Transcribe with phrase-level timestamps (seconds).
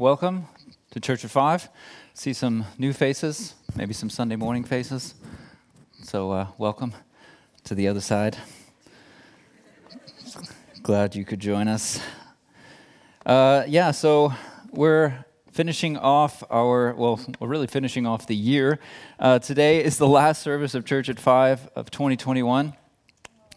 [0.00, 0.46] welcome
[0.90, 1.68] to Church at Five.
[2.14, 5.14] See some new faces, maybe some Sunday morning faces.
[6.02, 6.94] So, uh, welcome
[7.64, 8.38] to the other side.
[10.82, 12.00] Glad you could join us.
[13.26, 14.32] Uh, yeah, so
[14.70, 18.78] we're finishing off our, well, we're really finishing off the year.
[19.18, 22.72] Uh, today is the last service of Church at Five of 2021.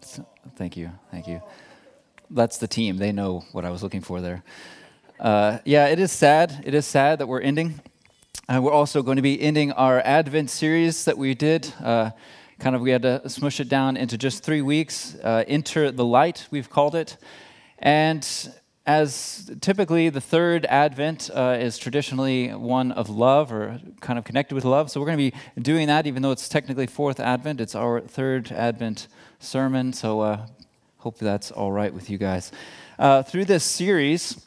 [0.02, 1.42] So, thank you, thank you.
[2.30, 2.98] That's the team.
[2.98, 4.44] They know what I was looking for there.
[5.20, 6.64] Uh, yeah, it is sad.
[6.66, 7.80] It is sad that we're ending.
[8.50, 11.72] Uh, we're also going to be ending our Advent series that we did.
[11.82, 12.12] Uh,
[12.60, 15.16] kind of, we had to smush it down into just three weeks.
[15.24, 17.18] Uh, Enter the Light, we've called it.
[17.78, 18.28] And
[18.86, 24.56] as typically the third Advent uh, is traditionally one of love or kind of connected
[24.56, 24.90] with love.
[24.90, 27.62] So we're going to be doing that, even though it's technically fourth Advent.
[27.62, 29.08] It's our third Advent
[29.40, 29.94] sermon.
[29.94, 30.48] So uh,
[30.98, 32.52] hope that's all right with you guys.
[33.00, 34.44] through this series,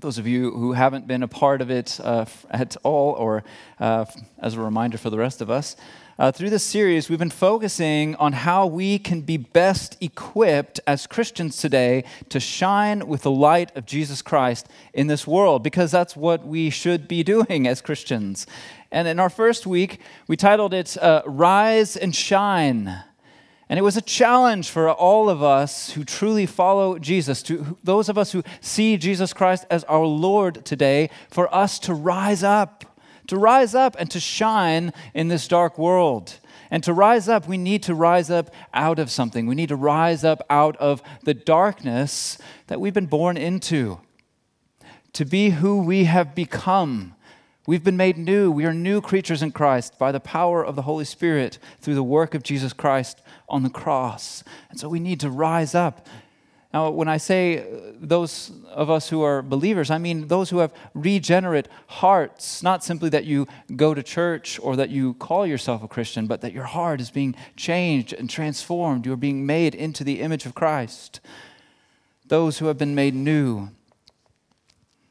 [0.00, 3.44] those of you who haven't been a part of it uh, at all, or
[3.78, 4.04] uh,
[4.38, 5.76] as a reminder for the rest of us,
[6.18, 11.06] uh, through this series, we've been focusing on how we can be best equipped as
[11.06, 16.16] Christians today to shine with the light of Jesus Christ in this world, because that's
[16.16, 18.46] what we should be doing as Christians.
[18.92, 23.02] And in our first week, we titled it uh, Rise and Shine.
[23.70, 28.08] And it was a challenge for all of us who truly follow Jesus, to those
[28.08, 32.98] of us who see Jesus Christ as our Lord today, for us to rise up,
[33.28, 36.40] to rise up and to shine in this dark world.
[36.68, 39.46] And to rise up, we need to rise up out of something.
[39.46, 44.00] We need to rise up out of the darkness that we've been born into,
[45.12, 47.14] to be who we have become
[47.70, 48.50] We've been made new.
[48.50, 52.02] We are new creatures in Christ by the power of the Holy Spirit through the
[52.02, 54.42] work of Jesus Christ on the cross.
[54.70, 56.06] And so we need to rise up.
[56.72, 60.58] Now, when I say uh, those of us who are believers, I mean those who
[60.58, 65.82] have regenerate hearts, not simply that you go to church or that you call yourself
[65.82, 69.04] a Christian, but that your heart is being changed and transformed.
[69.04, 71.20] You're being made into the image of Christ.
[72.24, 73.70] Those who have been made new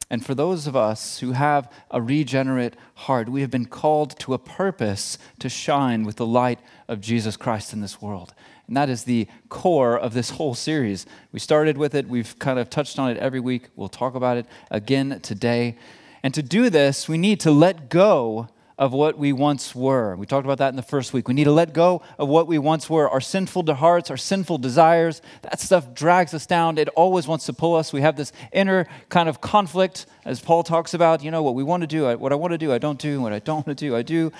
[0.10, 4.34] and for those of us who have a regenerate heart, we have been called to
[4.34, 8.34] a purpose to shine with the light of Jesus Christ in this world.
[8.70, 11.08] And that is the core of this whole series.
[11.32, 13.70] We started with it, we've kind of touched on it every week.
[13.76, 15.76] We'll talk about it again today.
[16.22, 18.48] And to do this, we need to let go
[18.78, 20.16] of what we once were.
[20.16, 21.28] We talked about that in the first week.
[21.28, 24.60] We need to let go of what we once were our sinful hearts, our sinful
[24.60, 25.24] desires.
[25.42, 26.78] That stuff drags us down.
[26.78, 27.92] It always wants to pull us.
[27.92, 31.64] We have this inner kind of conflict, as Paul talks about, you know, what we
[31.64, 33.78] want to do, what I want to do, I don't do, what I don't want
[33.80, 34.32] to do, I do.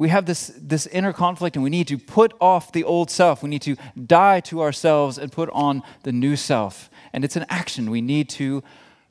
[0.00, 3.42] We have this, this inner conflict, and we need to put off the old self.
[3.42, 6.88] We need to die to ourselves and put on the new self.
[7.12, 7.90] And it's an action.
[7.90, 8.62] We need to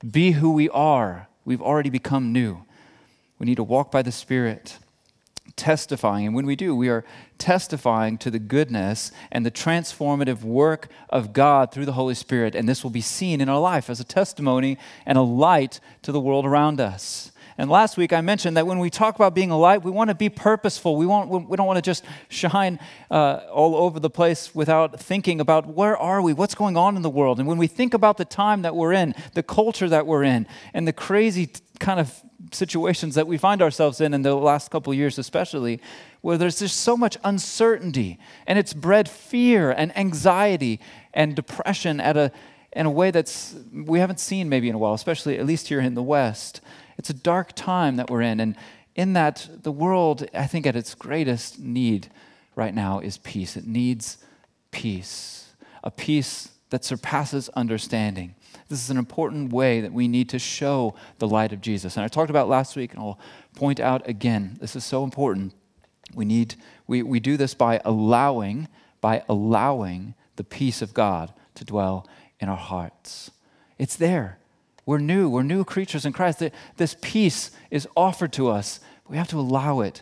[0.09, 1.27] be who we are.
[1.45, 2.63] We've already become new.
[3.37, 4.79] We need to walk by the Spirit,
[5.55, 6.25] testifying.
[6.25, 7.05] And when we do, we are
[7.37, 12.55] testifying to the goodness and the transformative work of God through the Holy Spirit.
[12.55, 16.11] And this will be seen in our life as a testimony and a light to
[16.11, 17.31] the world around us.
[17.59, 20.07] And last week I mentioned that when we talk about being a light, we want
[20.07, 20.95] to be purposeful.
[20.95, 22.79] We, want, we don't want to just shine
[23.11, 27.01] uh, all over the place without thinking about where are we, what's going on in
[27.01, 27.37] the world.
[27.37, 30.47] And when we think about the time that we're in, the culture that we're in,
[30.73, 31.49] and the crazy
[31.79, 32.21] kind of
[32.53, 35.81] situations that we find ourselves in in the last couple years, especially,
[36.21, 40.79] where there's just so much uncertainty and it's bred fear and anxiety
[41.13, 42.31] and depression at a,
[42.71, 45.81] in a way that's we haven't seen maybe in a while, especially at least here
[45.81, 46.61] in the West.
[46.99, 48.41] It's a dark time that we're in.
[48.41, 48.57] And
[48.93, 52.11] in that, the world, I think, at its greatest need
[52.55, 53.55] right now is peace.
[53.55, 54.17] It needs
[54.71, 58.35] peace, a peace that surpasses understanding.
[58.67, 61.95] This is an important way that we need to show the light of Jesus.
[61.95, 63.19] And I talked about last week, and I'll
[63.55, 65.53] point out again this is so important.
[66.13, 66.55] We need,
[66.85, 68.67] we, we do this by allowing,
[68.99, 72.05] by allowing the peace of God to dwell
[72.41, 73.31] in our hearts.
[73.77, 74.38] It's there.
[74.89, 75.29] We're new.
[75.29, 76.41] We're new creatures in Christ.
[76.77, 78.79] This peace is offered to us.
[79.07, 80.01] We have to allow it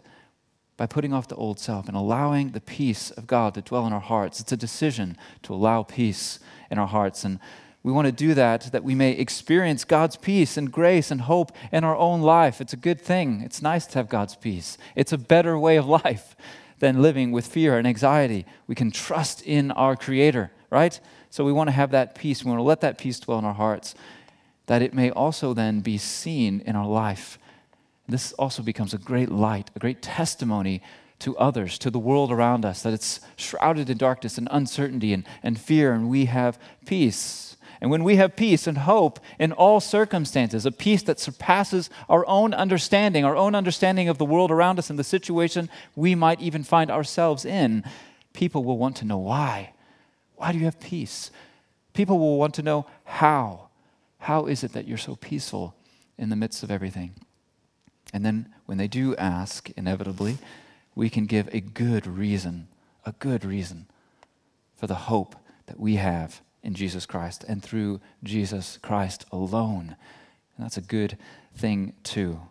[0.78, 3.92] by putting off the old self and allowing the peace of God to dwell in
[3.92, 4.40] our hearts.
[4.40, 6.40] It's a decision to allow peace
[6.72, 7.26] in our hearts.
[7.26, 7.42] And
[7.84, 11.52] we want to do that that we may experience God's peace and grace and hope
[11.70, 12.62] in our own life.
[12.62, 13.42] It's a good thing.
[13.42, 14.78] It's nice to have God's peace.
[14.96, 16.34] It's a better way of life
[16.80, 18.46] than living with fear and anxiety.
[18.68, 20.98] We can trust in our Creator, right?
[21.30, 22.46] So we want to have that peace.
[22.46, 23.94] We want to let that peace dwell in our hearts,
[24.68, 27.40] that it may also then be seen in our life.
[28.08, 30.82] This also becomes a great light, a great testimony
[31.20, 35.26] to others, to the world around us, that it's shrouded in darkness and uncertainty and,
[35.42, 37.58] and fear, and we have peace.
[37.82, 42.26] And when we have peace and hope in all circumstances, a peace that surpasses our
[42.28, 46.42] own understanding, our own understanding of the world around us and the situation we might
[46.42, 47.84] even find ourselves in,
[48.34, 49.74] people will want to know why.
[50.36, 51.32] Why do you have peace?
[51.94, 53.67] People will want to know how.
[54.28, 55.74] How is it that you're so peaceful
[56.18, 57.16] in the midst of everything?
[58.12, 60.38] And then when they do ask, inevitably,
[60.96, 62.68] we can give a good reason,
[63.06, 63.88] a good reason
[64.76, 65.38] for the hope
[65.68, 69.96] that we have in Jesus Christ and through Jesus Christ alone.
[70.58, 71.18] And that's a good
[71.56, 72.42] thing, too.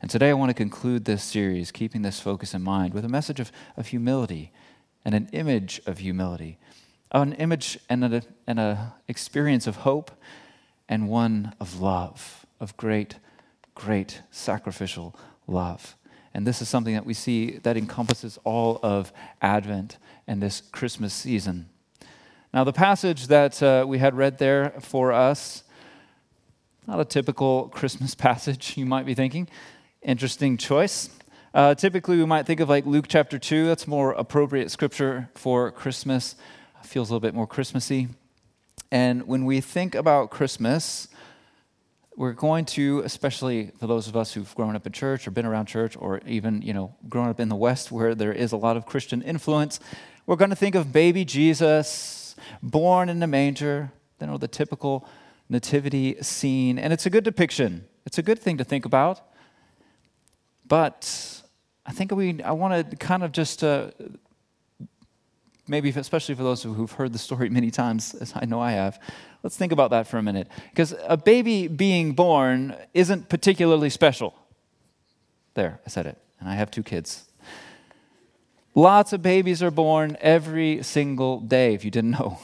[0.00, 3.10] And today I want to conclude this series, keeping this focus in mind, with a
[3.10, 4.52] message of, of humility
[5.04, 6.56] and an image of humility,
[7.12, 10.12] an image and an experience of hope
[10.88, 13.16] and one of love, of great,
[13.74, 15.14] great sacrificial
[15.46, 15.96] love.
[16.34, 19.96] And this is something that we see that encompasses all of Advent
[20.26, 21.68] and this Christmas season.
[22.52, 25.62] Now, the passage that uh, we had read there for us,
[26.86, 29.48] not a typical Christmas passage, you might be thinking.
[30.02, 31.10] Interesting choice.
[31.54, 33.66] Uh, typically, we might think of like Luke chapter 2.
[33.66, 36.36] That's more appropriate scripture for Christmas.
[36.82, 38.08] Feels a little bit more Christmassy.
[38.90, 41.08] And when we think about Christmas,
[42.16, 45.44] we're going to, especially for those of us who've grown up in church or been
[45.44, 48.56] around church or even, you know, grown up in the West where there is a
[48.56, 49.80] lot of Christian influence,
[50.24, 55.06] we're going to think of baby Jesus born in a manger, you know, the typical
[55.48, 56.78] nativity scene.
[56.78, 57.84] And it's a good depiction.
[58.06, 59.20] It's a good thing to think about.
[60.66, 61.42] But
[61.84, 63.90] I think we, I want to kind of just, uh,
[65.68, 69.00] maybe especially for those who've heard the story many times, as I know I have,
[69.42, 70.48] let's think about that for a minute.
[70.70, 74.34] Because a baby being born isn't particularly special.
[75.54, 76.18] There, I said it.
[76.38, 77.24] And I have two kids.
[78.74, 82.38] Lots of babies are born every single day, if you didn't know.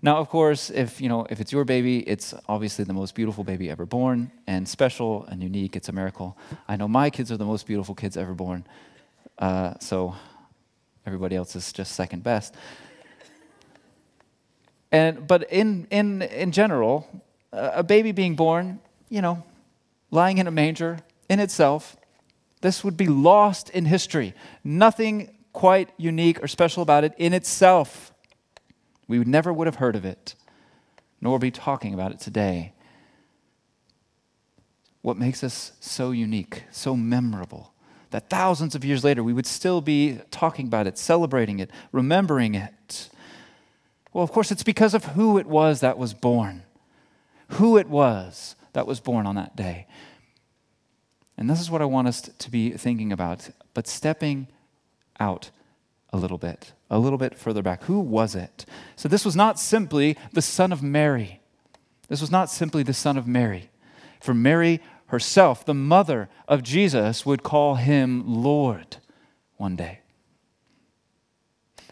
[0.00, 3.42] Now, of course, if you know if it's your baby, it's obviously the most beautiful
[3.42, 5.76] baby ever born, and special and unique.
[5.76, 6.36] It's a miracle.
[6.68, 8.66] I know my kids are the most beautiful kids ever born,
[9.38, 10.14] uh, so
[11.06, 12.54] everybody else is just second best.
[14.90, 17.06] And but in in in general,
[17.52, 19.42] a baby being born, you know,
[20.10, 21.96] lying in a manger in itself,
[22.60, 24.34] this would be lost in history.
[24.62, 28.12] Nothing quite unique or special about it in itself.
[29.08, 30.34] We never would have heard of it,
[31.20, 32.72] nor be talking about it today.
[35.02, 37.73] What makes us so unique, so memorable,
[38.14, 42.54] that thousands of years later we would still be talking about it, celebrating it, remembering
[42.54, 43.10] it?
[44.12, 46.62] Well, of course, it's because of who it was that was born.
[47.48, 49.88] Who it was that was born on that day.
[51.36, 53.50] And this is what I want us to be thinking about.
[53.74, 54.46] But stepping
[55.18, 55.50] out
[56.12, 57.82] a little bit, a little bit further back.
[57.82, 58.64] Who was it?
[58.94, 61.40] So this was not simply the son of Mary.
[62.06, 63.70] This was not simply the son of Mary.
[64.20, 64.80] For Mary
[65.14, 68.98] herself, the mother of Jesus, would call him Lord
[69.56, 70.00] one day.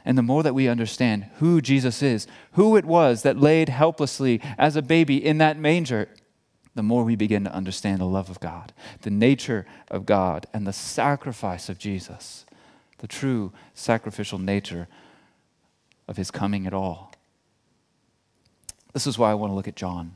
[0.04, 4.40] And the more that we understand who Jesus is, who it was that laid helplessly
[4.58, 6.08] as a baby in that manger,
[6.74, 8.72] the more we begin to understand the love of God,
[9.02, 12.44] the nature of God, and the sacrifice of Jesus
[13.02, 14.86] the true sacrificial nature
[16.06, 17.12] of his coming at all.
[18.94, 20.14] This is why I want to look at John.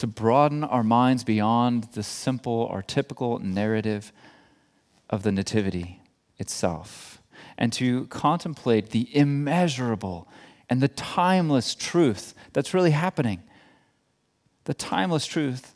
[0.00, 4.14] To broaden our minds beyond the simple or typical narrative
[5.10, 6.00] of the Nativity
[6.38, 7.20] itself,
[7.58, 10.26] and to contemplate the immeasurable
[10.70, 13.42] and the timeless truth that's really happening.
[14.64, 15.74] The timeless truth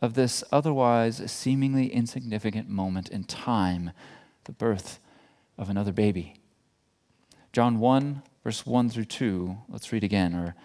[0.00, 3.92] of this otherwise seemingly insignificant moment in time,
[4.42, 4.98] the birth
[5.56, 6.34] of another baby.
[7.52, 10.56] John 1, verse 1 through 2, let's read again, or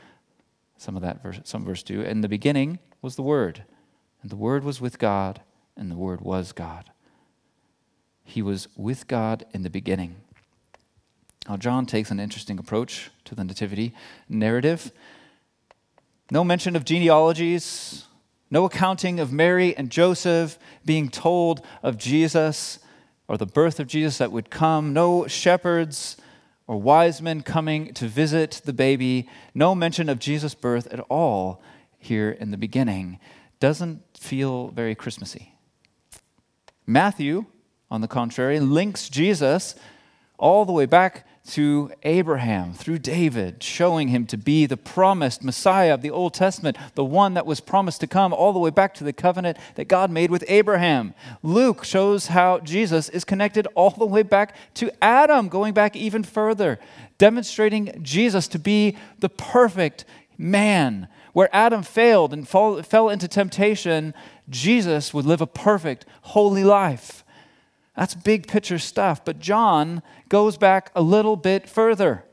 [0.78, 2.02] some of that verse, some verse 2.
[2.02, 3.64] In the beginning was the Word,
[4.22, 5.40] and the Word was with God,
[5.78, 6.92] and the Word was God.
[8.26, 10.18] He was with God in the beginning.
[11.48, 13.94] Now, John takes an interesting approach to the Nativity
[14.28, 14.92] narrative.
[16.32, 18.04] No mention of genealogies,
[18.52, 22.80] no accounting of Mary and Joseph being told of Jesus
[23.30, 26.18] or the birth of Jesus that would come, no shepherds
[26.68, 31.62] or wise men coming to visit the baby, no mention of Jesus' birth at all
[31.98, 33.20] here in the beginning,
[33.60, 35.54] doesn't feel very Christmassy.
[36.86, 37.46] Matthew,
[37.90, 39.76] on the contrary, links Jesus
[40.38, 45.94] all the way back to Abraham through David, showing him to be the promised Messiah
[45.94, 48.94] of the Old Testament, the one that was promised to come all the way back
[48.96, 51.14] to the covenant that God made with Abraham.
[51.42, 56.22] Luke shows how Jesus is connected all the way back to Adam, going back even
[56.22, 56.80] further,
[57.18, 60.04] demonstrating Jesus to be the perfect
[60.38, 64.16] man Where Adam failed and fall, fell into temptation,
[64.50, 67.24] Jesus would live a perfect, holy life.
[67.96, 69.24] That's big picture stuff.
[69.24, 72.26] But John goes back a little bit further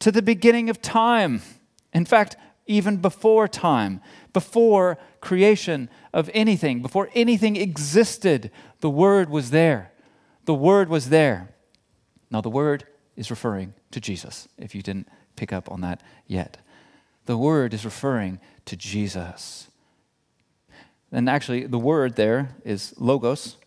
[0.00, 1.42] to the beginning of time.
[1.92, 2.34] In fact,
[2.66, 4.00] even before time,
[4.32, 9.92] before creation of anything, before anything existed, the Word was there.
[10.44, 11.54] The Word was there.
[12.32, 12.82] Now, the Word
[13.14, 15.06] is referring to Jesus, if you didn't
[15.36, 16.56] pick up on that yet.
[17.28, 19.68] The Word is referring to Jesus.
[21.12, 23.58] And actually, the word there is logos.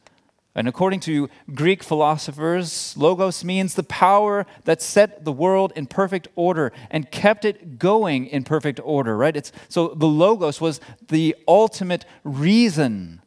[0.55, 6.27] And according to Greek philosophers, logos means the power that set the world in perfect
[6.35, 9.37] order and kept it going in perfect order, right?
[9.37, 13.21] It's, so the logos was the ultimate reason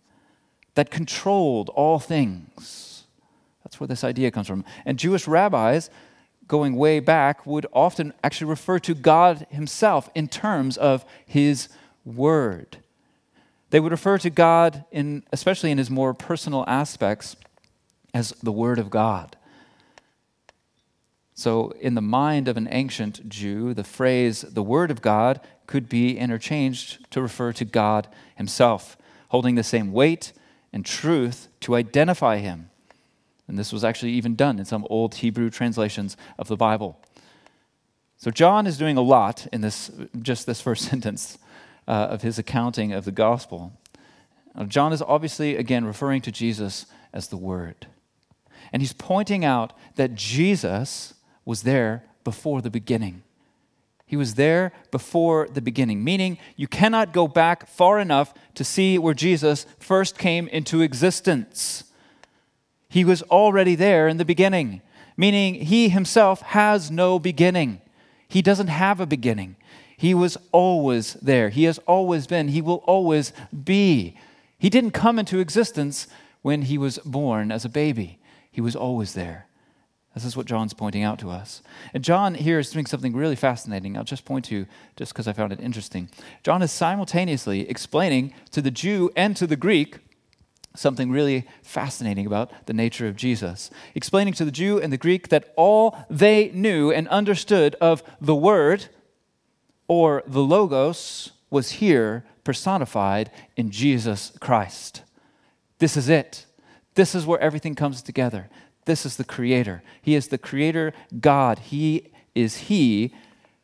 [0.75, 3.05] that controlled all things.
[3.63, 4.65] That's where this idea comes from.
[4.85, 5.91] And Jewish rabbis,
[6.49, 11.69] going way back, would often actually refer to God himself in terms of his
[12.05, 12.79] word.
[13.71, 17.37] They would refer to God, in, especially in his more personal aspects,
[18.15, 19.37] as the Word of God.
[21.35, 25.89] So, in the mind of an ancient Jew, the phrase the Word of God could
[25.89, 28.97] be interchanged to refer to God Himself,
[29.31, 30.33] holding the same weight
[30.73, 32.71] and truth to identify Him.
[33.47, 36.99] And this was actually even done in some old Hebrew translations of the Bible.
[38.17, 41.39] So, John is doing a lot in this, just this first sentence
[41.87, 43.73] uh, of his accounting of the gospel.
[44.55, 47.87] Now, John is obviously, again, referring to Jesus as the Word.
[48.73, 53.23] And he's pointing out that Jesus was there before the beginning.
[54.07, 58.99] He was there before the beginning, meaning you cannot go back far enough to see
[58.99, 61.85] where Jesus first came into existence.
[62.95, 64.81] He was already there in the beginning,
[65.17, 67.81] meaning he himself has no beginning.
[68.29, 69.57] He doesn't have a beginning.
[69.97, 71.49] He was always there.
[71.49, 72.47] He has always been.
[72.47, 73.33] He will always
[73.65, 74.17] be.
[74.61, 76.07] He didn't come into existence
[76.43, 78.21] when he was born as a baby,
[78.53, 79.49] he was always there.
[80.15, 81.63] This is what John's pointing out to us.
[81.93, 83.97] And John here is doing something really fascinating.
[83.97, 86.11] I'll just point to just because I found it interesting.
[86.45, 89.99] John is simultaneously explaining to the Jew and to the Greek
[90.75, 93.71] something really fascinating about the nature of Jesus.
[93.95, 98.35] Explaining to the Jew and the Greek that all they knew and understood of the
[98.35, 98.87] Word,
[99.87, 105.03] or the Logos was here personified in Jesus Christ.
[105.79, 106.47] This is it.
[106.95, 108.49] This is where everything comes together.
[108.85, 109.83] This is the Creator.
[110.03, 111.59] He is the Creator God.
[111.61, 113.13] He is He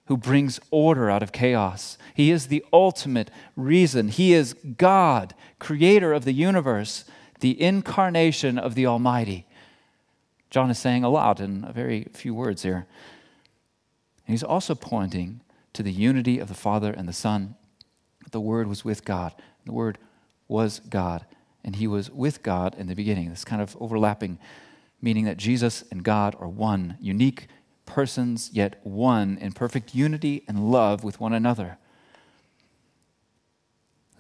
[0.06, 1.96] who brings order out of chaos.
[2.20, 4.08] He is the ultimate reason.
[4.08, 7.06] He is God, Creator of the universe,
[7.40, 9.46] the incarnation of the Almighty.
[10.50, 12.86] John is saying a lot in a very few words here.
[14.26, 15.40] And he's also pointing
[15.72, 17.54] to the unity of the Father and the Son.
[18.32, 19.34] The Word was with God.
[19.64, 19.96] The Word
[20.46, 21.24] was God,
[21.64, 23.30] and He was with God in the beginning.
[23.30, 24.38] This kind of overlapping,
[25.00, 27.48] meaning that Jesus and God are one, unique
[27.86, 31.78] persons, yet one in perfect unity and love with one another.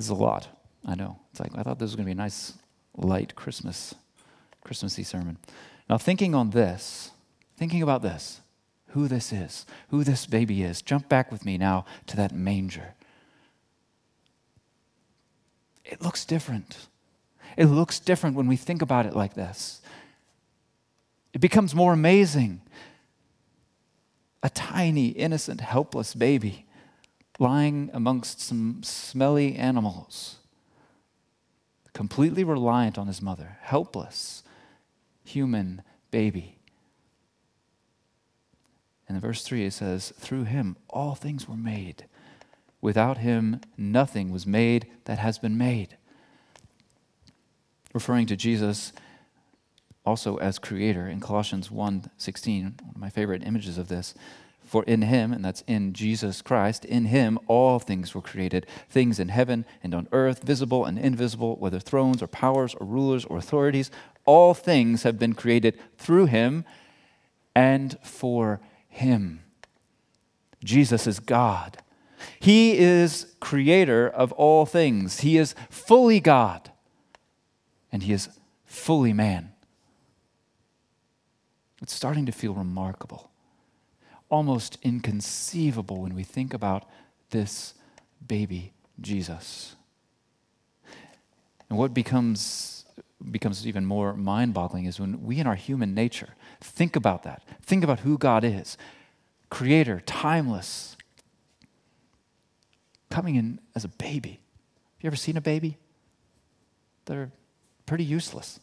[0.00, 0.48] This is a lot,
[0.86, 1.18] I know.
[1.30, 2.54] It's like I thought this was going to be a nice,
[2.96, 3.94] light Christmas,
[4.64, 5.36] Christmassy sermon.
[5.90, 7.10] Now, thinking on this,
[7.58, 8.40] thinking about this,
[8.92, 10.80] who this is, who this baby is.
[10.80, 12.94] Jump back with me now to that manger.
[15.84, 16.86] It looks different.
[17.58, 19.82] It looks different when we think about it like this.
[21.34, 22.62] It becomes more amazing.
[24.42, 26.64] A tiny, innocent, helpless baby
[27.40, 30.36] lying amongst some smelly animals,
[31.94, 34.44] completely reliant on his mother, helpless,
[35.24, 36.58] human baby.
[39.08, 42.04] And in verse 3, it says, Through him all things were made.
[42.80, 45.96] Without him, nothing was made that has been made.
[47.92, 48.92] Referring to Jesus
[50.04, 54.14] also as creator in Colossians 1:16, one of my favorite images of this.
[54.70, 59.18] For in him, and that's in Jesus Christ, in him all things were created, things
[59.18, 63.36] in heaven and on earth, visible and invisible, whether thrones or powers or rulers or
[63.36, 63.90] authorities,
[64.26, 66.64] all things have been created through him
[67.52, 69.42] and for him.
[70.62, 71.78] Jesus is God.
[72.38, 75.20] He is creator of all things.
[75.20, 76.70] He is fully God,
[77.90, 78.28] and He is
[78.66, 79.50] fully man.
[81.82, 83.29] It's starting to feel remarkable,
[84.30, 86.88] almost inconceivable when we think about
[87.30, 87.74] this
[88.26, 89.76] baby Jesus.
[91.68, 92.84] And what becomes,
[93.30, 97.42] becomes even more mind boggling is when we, in our human nature, Think about that.
[97.62, 98.76] Think about who God is
[99.48, 100.96] creator, timeless,
[103.10, 104.40] coming in as a baby.
[104.98, 105.76] Have you ever seen a baby?
[107.06, 107.32] They're
[107.86, 108.60] pretty useless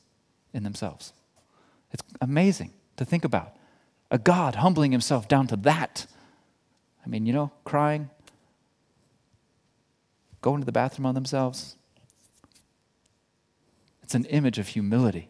[0.53, 1.11] in themselves.
[1.91, 3.57] It's amazing to think about.
[4.09, 6.07] A God humbling himself down to that.
[7.05, 8.09] I mean, you know, crying,
[10.41, 11.75] going to the bathroom on themselves.
[14.03, 15.29] It's an image of humility.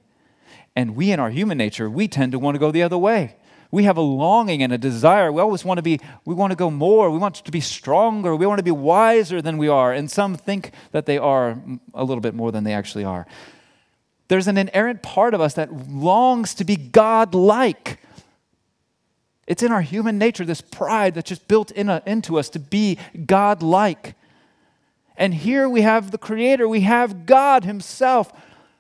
[0.76, 3.36] And we, in our human nature, we tend to want to go the other way.
[3.72, 5.32] We have a longing and a desire.
[5.32, 7.10] We always want to be, we want to go more.
[7.10, 8.36] We want to be stronger.
[8.36, 9.92] We want to be wiser than we are.
[9.92, 11.60] And some think that they are
[11.94, 13.26] a little bit more than they actually are.
[14.28, 18.00] There's an inherent part of us that longs to be God like.
[19.48, 22.60] It's in our human nature, this pride that's just built in a, into us to
[22.60, 24.16] be God like.
[25.16, 28.32] And here we have the Creator, we have God Himself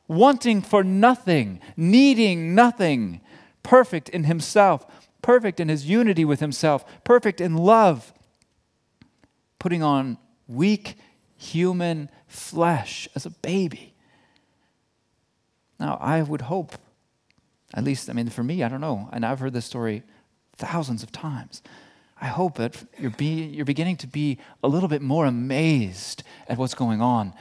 [0.07, 3.21] wanting for nothing, needing nothing,
[3.63, 4.85] perfect in Himself,
[5.21, 8.13] perfect in His unity with Himself, perfect in love,
[9.59, 10.95] putting on weak
[11.37, 13.93] human flesh as a baby.
[15.79, 16.73] Now, I would hope,
[17.73, 20.03] at least, I mean, for me, I don't know, and I've heard this story
[20.57, 21.61] thousands of times.
[22.19, 26.57] I hope that you're, be, you're beginning to be a little bit more amazed at
[26.57, 27.33] what's going on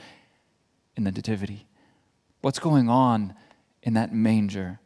[0.95, 1.67] in the Nativity,
[2.41, 3.33] what's going on
[3.81, 4.79] in that manger.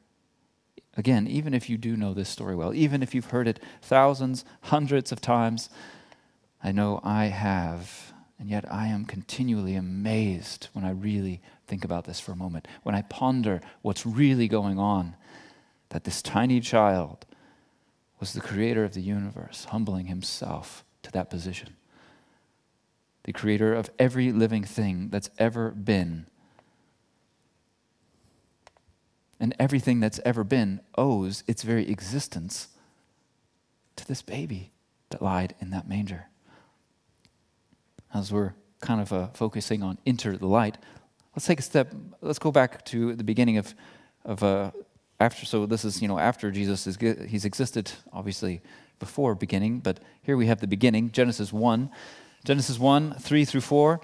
[0.95, 4.45] Again, even if you do know this story well, even if you've heard it thousands,
[4.61, 5.69] hundreds of times,
[6.63, 12.05] I know I have, and yet I am continually amazed when I really think about
[12.05, 15.15] this for a moment, when I ponder what's really going on,
[15.89, 17.25] that this tiny child
[18.21, 21.75] was the creator of the universe, humbling himself to that position.
[23.23, 26.27] The creator of every living thing that's ever been.
[29.37, 32.69] And everything that's ever been owes its very existence
[33.97, 34.71] to this baby
[35.09, 36.27] that lied in that manger.
[38.13, 40.77] As we're kind of uh, focusing on enter the light,
[41.35, 41.93] Let's take a step.
[42.21, 43.73] Let's go back to the beginning of,
[44.25, 44.71] of uh,
[45.21, 45.45] after.
[45.45, 48.61] So this is you know after Jesus is he's existed obviously
[48.99, 51.11] before beginning, but here we have the beginning.
[51.11, 51.89] Genesis one,
[52.43, 54.01] Genesis one three through four.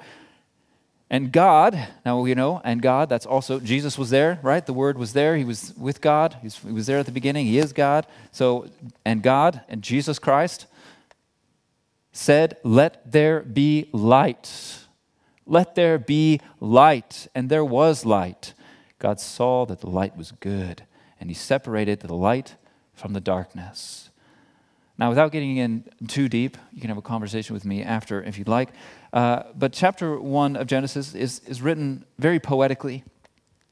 [1.10, 4.65] And God, now we know, and God, that's also, Jesus was there, right?
[4.65, 5.38] The Word was there.
[5.38, 6.36] He was with God.
[6.41, 7.45] he was there at the beginning.
[7.45, 8.06] He is God.
[8.32, 8.67] So,
[9.06, 10.65] and God and Jesus Christ
[12.12, 14.86] said, Let there be light.
[15.45, 17.30] Let there be light.
[17.34, 18.53] And there was light.
[18.99, 20.84] God saw that the light was good,
[21.19, 22.56] and he separated the light
[22.93, 24.10] from the darkness.
[24.97, 28.39] Now, without getting in too deep, you can have a conversation with me after if
[28.39, 28.69] you'd like.
[29.13, 33.03] Uh, but chapter one of Genesis is, is written very poetically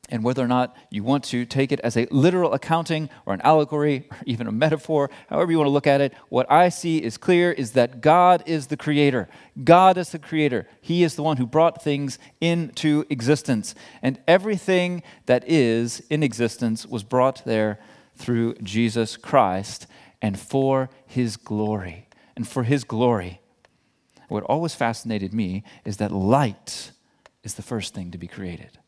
[0.10, 3.41] and whether or not you want to take it as a literal accounting or an
[3.41, 7.04] allegory or even a metaphor, however you want to look at it, what I see
[7.04, 9.28] is clear is that God is the creator.
[9.63, 10.68] God is the creator.
[10.82, 13.74] He is the one who brought things into existence.
[14.02, 17.80] And everything that is in existence was brought there
[18.15, 19.88] through Jesus Christ
[20.22, 22.08] and for his glory.
[22.36, 23.41] And for his glory.
[24.28, 26.91] What always fascinated me is that light
[27.44, 28.80] is the first thing to be created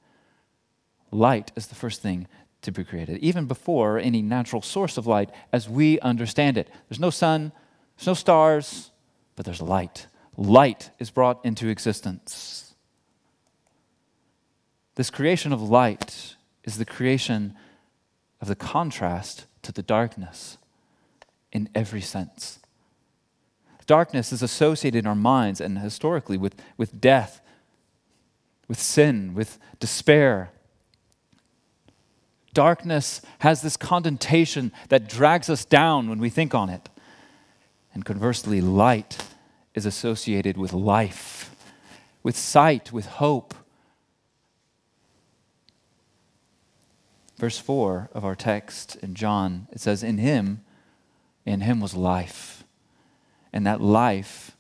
[1.12, 2.28] light is the first thing
[2.62, 6.70] to be created, even before any natural source of light as we understand it.
[6.90, 7.52] There's no sun,
[7.98, 8.92] there's no stars,
[9.36, 10.08] but there's light.
[10.36, 12.76] Light is brought into existence.
[14.96, 17.56] This creation of light is the creation
[18.42, 20.58] of the contrast to the darkness
[21.52, 22.60] in every sense.
[23.88, 27.40] Darkness is associated in our minds and historically with, with death,
[28.68, 30.52] with sin, with despair,
[32.58, 36.90] Darkness has this connotation that drags us down when we think on it.
[37.94, 39.20] And conversely, light
[39.76, 41.56] is associated with life,
[42.24, 43.54] with sight, with hope.
[47.38, 50.62] Verse 4 of our text in John, it says, In him,
[51.46, 52.64] in him was life,
[53.54, 54.58] and that life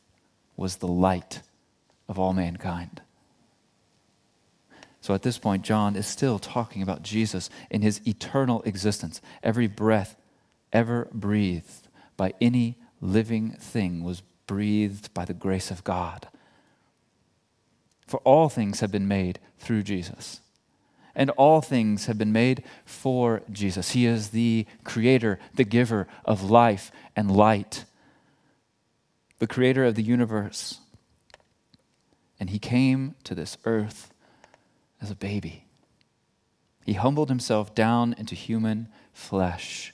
[0.56, 1.42] was the light
[2.08, 3.02] of all mankind.
[5.08, 9.22] So at this point, John is still talking about Jesus in his eternal existence.
[9.42, 10.18] Every breath
[10.74, 16.28] ever breathed by any living thing was breathed by the grace of God.
[18.06, 20.42] For all things have been made through Jesus.
[21.16, 23.92] And all things have been made for Jesus.
[23.92, 27.86] He is the creator, the giver of life and light,
[29.40, 30.82] the creator of the universe.
[32.42, 34.12] And he came to this earth
[35.02, 35.66] as a baby.
[36.86, 39.94] He humbled himself down into human flesh.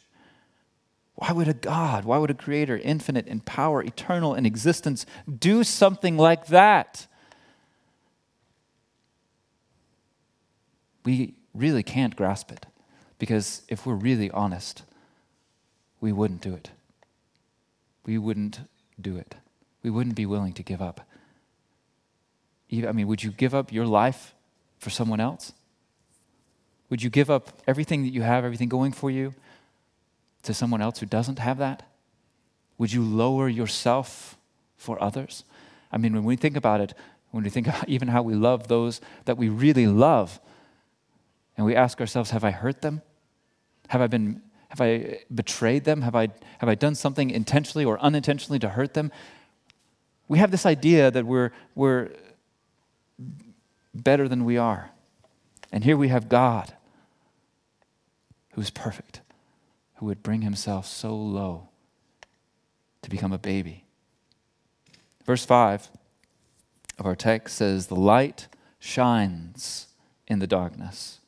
[1.15, 5.05] Why would a God, why would a creator, infinite in power, eternal in existence,
[5.39, 7.07] do something like that?
[11.05, 12.65] We really can't grasp it
[13.19, 14.83] because if we're really honest,
[16.01, 16.71] we wouldn't do it.
[18.05, 18.61] We wouldn't
[18.99, 19.35] do it.
[19.81, 21.07] We wouldn't be willing to give up.
[22.71, 24.33] I mean, would you give up your life
[24.83, 25.53] for someone else?
[26.89, 29.33] Would you give up everything that you have, everything going for you,
[30.43, 31.89] to someone else who doesn't have that?
[32.77, 34.37] Would you lower yourself
[34.77, 35.43] for others?
[35.91, 36.93] I mean, when we think about it,
[37.31, 40.39] when we think about even how we love those that we really love,
[41.55, 43.01] and we ask ourselves, have I hurt them?
[43.87, 46.01] Have I been have I betrayed them?
[46.01, 49.11] Have I have I done something intentionally or unintentionally to hurt them?
[50.27, 52.09] We have this idea that we're we're
[53.93, 54.91] better than we are.
[55.71, 56.73] And here we have God
[58.53, 59.21] who's perfect,
[59.95, 61.69] who would bring himself so low
[63.01, 63.83] to become a baby.
[65.25, 65.89] Verse 5
[66.99, 68.47] of our text says, The light
[68.79, 69.87] shines
[70.27, 71.19] in the darkness,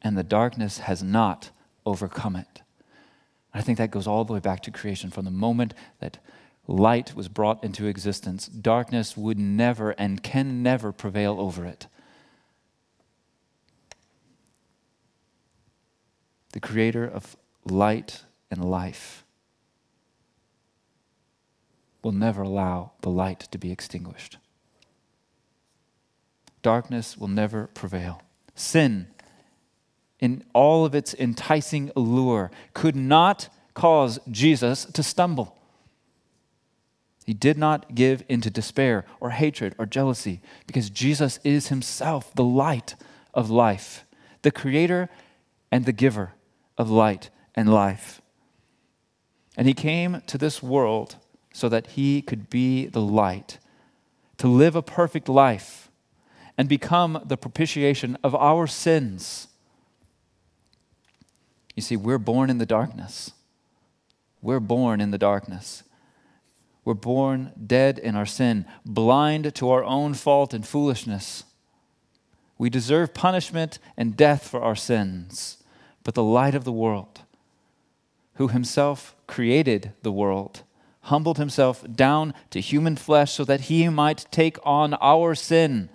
[0.00, 1.50] and the darkness has not
[1.84, 2.62] overcome it.
[3.52, 5.10] I think that goes all the way back to creation.
[5.10, 6.18] From the moment that
[6.68, 11.88] light was brought into existence, darkness would never and can never prevail over it.
[16.52, 19.24] The creator of light and life
[22.04, 24.38] will never allow the light to be extinguished.
[26.62, 28.22] Darkness will never prevail.
[28.54, 29.08] Sin
[30.20, 35.56] in all of its enticing allure, could not cause Jesus to stumble.
[37.28, 42.42] He did not give into despair or hatred or jealousy because Jesus is himself the
[42.42, 42.94] light
[43.34, 44.06] of life,
[44.40, 45.10] the creator
[45.70, 46.32] and the giver
[46.78, 48.22] of light and life.
[49.58, 51.16] And he came to this world
[51.52, 53.58] so that he could be the light,
[54.38, 55.90] to live a perfect life,
[56.56, 59.48] and become the propitiation of our sins
[61.78, 63.30] you see, we're born in the darkness.
[64.42, 65.84] We're born in the darkness.
[66.88, 71.44] We're born dead in our sin, blind to our own fault and foolishness.
[72.56, 75.62] We deserve punishment and death for our sins.
[76.02, 77.24] But the light of the world,
[78.36, 80.62] who himself created the world,
[81.02, 85.90] humbled himself down to human flesh so that he might take on our sin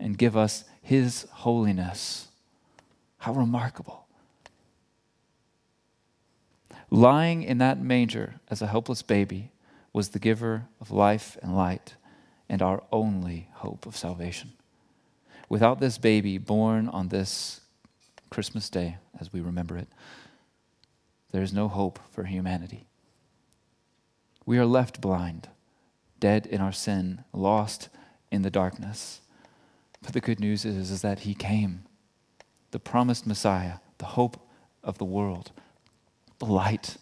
[0.00, 2.30] and give us his holiness.
[3.18, 4.08] How remarkable.
[6.90, 9.52] Lying in that manger as a helpless baby
[9.94, 11.94] was the giver of life and light
[12.50, 14.52] and our only hope of salvation.
[15.48, 17.62] Without this baby born on this
[18.28, 19.88] Christmas day, as we remember it,
[21.30, 22.86] there is no hope for humanity.
[24.44, 25.48] We are left blind,
[26.20, 27.88] dead in our sin, lost
[28.30, 29.22] in the darkness.
[30.02, 31.84] But the good news is, is that He came,
[32.70, 34.46] the promised Messiah, the hope
[34.82, 35.52] of the world
[36.38, 36.96] the light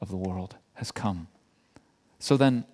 [0.00, 1.28] of the world has come.
[2.22, 2.64] So then,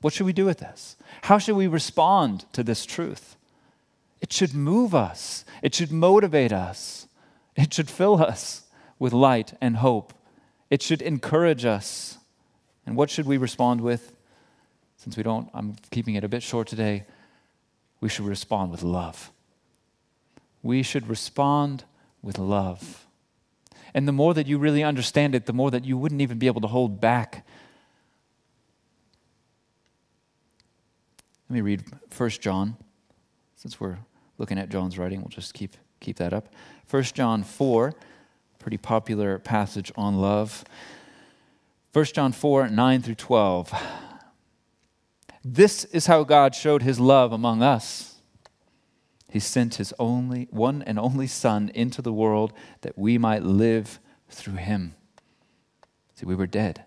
[0.00, 0.96] what should we do with this?
[1.22, 3.34] How should we respond to this truth?
[4.20, 7.08] It should move us, it should motivate us,
[7.56, 8.62] it should fill us
[9.00, 10.14] with light and hope,
[10.70, 12.18] it should encourage us.
[12.86, 14.14] And what should we respond with?
[14.96, 17.06] Since we don't, I'm keeping it a bit short today,
[18.00, 19.32] we should respond with love.
[20.62, 21.82] We should respond
[22.22, 23.04] with love.
[23.92, 26.46] And the more that you really understand it, the more that you wouldn't even be
[26.46, 27.43] able to hold back.
[31.54, 31.84] Let me read
[32.16, 32.76] 1 John.
[33.54, 33.98] Since we're
[34.38, 36.48] looking at John's writing, we'll just keep, keep that up.
[36.90, 37.94] 1 John 4,
[38.58, 40.64] pretty popular passage on love.
[41.92, 43.72] 1 John 4, 9 through 12.
[45.44, 48.16] This is how God showed his love among us
[49.30, 54.00] he sent his only one and only son into the world that we might live
[54.28, 54.96] through him.
[56.16, 56.84] See, we were dead.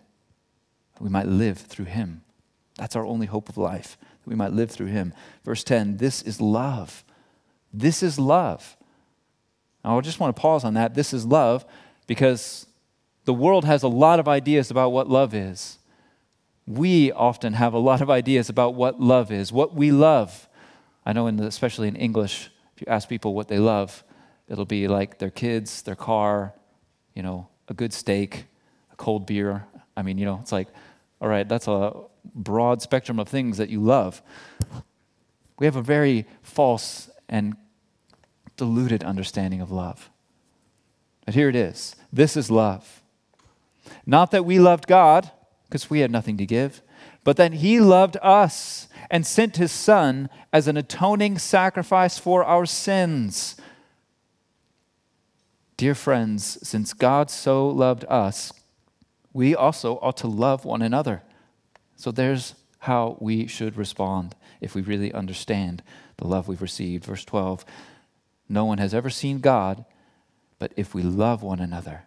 [1.00, 2.24] We might live through him.
[2.78, 5.14] That's our only hope of life, we might live through him.
[5.44, 7.04] Verse 10 this is love.
[7.74, 8.78] This is love.
[9.84, 10.96] I just want to pause on that.
[10.96, 11.66] This is love
[12.08, 12.68] because
[13.26, 15.78] the world has a lot of ideas about what love is.
[16.66, 20.50] We often have a lot of ideas about what love is, what we love.
[21.06, 24.04] I know, in the, especially in English, if you ask people what they love,
[24.50, 26.54] it'll be like their kids, their car,
[27.16, 28.46] you know, a good steak,
[28.92, 29.66] a cold beer.
[29.96, 30.68] I mean, you know, it's like,
[31.22, 31.94] all right, that's a
[32.36, 34.22] broad spectrum of things that you love.
[35.60, 37.56] We have a very false and
[38.56, 40.10] diluted understanding of love.
[41.26, 43.02] But here it is this is love.
[44.06, 45.32] Not that we loved God,
[45.68, 46.82] because we had nothing to give,
[47.24, 52.66] but that He loved us and sent His Son as an atoning sacrifice for our
[52.66, 53.56] sins.
[55.76, 58.52] Dear friends, since God so loved us,
[59.34, 61.22] we also ought to love one another.
[61.98, 65.84] So there's how we should respond if we really understand
[66.18, 67.04] the love we've received.
[67.04, 67.66] Verse 12
[68.48, 69.84] No one has ever seen God,
[70.60, 72.04] but if we love one another,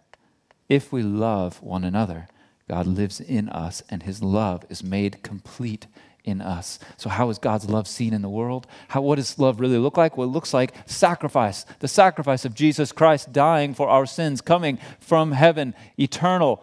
[0.68, 2.28] if we love one another,
[2.68, 5.86] God lives in us and his love is made complete
[6.22, 6.78] in us.
[6.96, 8.66] So, how is God's love seen in the world?
[8.88, 10.16] How, what does love really look like?
[10.16, 14.78] Well, it looks like sacrifice the sacrifice of Jesus Christ dying for our sins, coming
[15.00, 16.62] from heaven, eternal,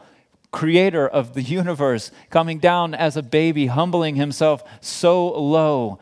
[0.57, 5.99] creator of the universe, coming down as a baby, humbling himself so low,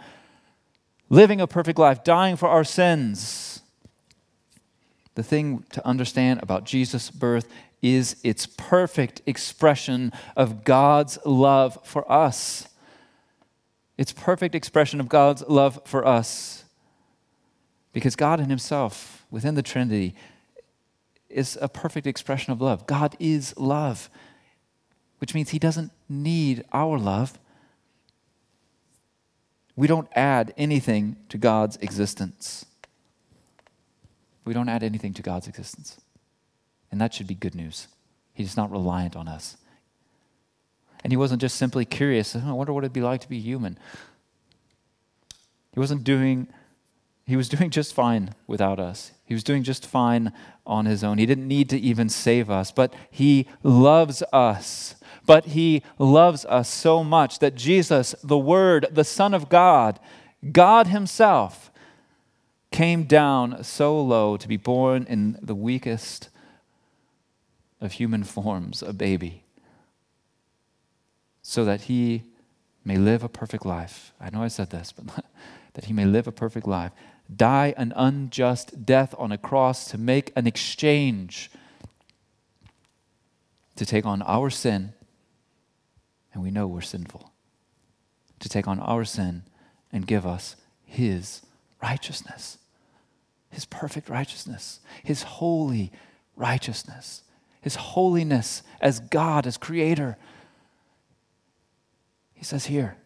[1.09, 3.61] living a perfect life, dying for our sins.
[5.15, 12.09] The thing to understand about Jesus' birth is its perfect expression of God's love for
[12.09, 12.69] us.
[13.97, 16.63] It's perfect expression of God's love for us.
[17.91, 20.15] Because God in Himself, within the Trinity,
[21.29, 22.87] is a perfect expression of love.
[22.87, 24.09] God is love,
[25.19, 27.37] which means He doesn't need our love.
[29.75, 32.65] We don't add anything to God's existence.
[34.45, 35.99] We don't add anything to God's existence.
[36.91, 37.87] And that should be good news.
[38.33, 39.57] He's not reliant on us.
[41.03, 43.77] And he wasn't just simply curious, I wonder what it'd be like to be human.
[45.73, 46.47] He wasn't doing,
[47.25, 49.11] he was doing just fine without us.
[49.25, 50.31] He was doing just fine
[50.65, 51.17] on his own.
[51.17, 54.95] He didn't need to even save us, but he loves us.
[55.25, 59.99] But he loves us so much that Jesus, the Word, the Son of God,
[60.51, 61.71] God Himself,
[62.71, 66.29] came down so low to be born in the weakest
[67.81, 69.45] of human forms, a baby
[71.47, 72.23] so that he
[72.83, 74.13] may live a perfect life.
[74.19, 75.23] I know I said this, but
[75.75, 76.91] that he may live a perfect life,
[77.33, 81.49] die an unjust death on a cross to make an exchange
[83.75, 84.93] to take on our sin,
[86.33, 87.31] and we know we're sinful,
[88.39, 89.43] to take on our sin
[89.91, 91.41] and give us his
[91.81, 92.57] righteousness,
[93.49, 95.91] his perfect righteousness, his holy
[96.35, 97.23] righteousness,
[97.61, 100.17] his holiness as God, as creator
[102.35, 102.97] he says, Here,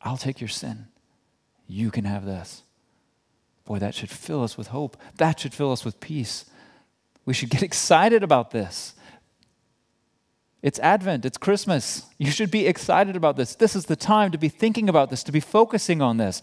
[0.00, 0.86] I'll take your sin.
[1.66, 2.62] You can have this.
[3.64, 4.96] Boy, that should fill us with hope.
[5.16, 6.44] That should fill us with peace.
[7.24, 8.94] We should get excited about this.
[10.62, 12.06] It's Advent, it's Christmas.
[12.16, 13.54] You should be excited about this.
[13.54, 16.40] This is the time to be thinking about this, to be focusing on this.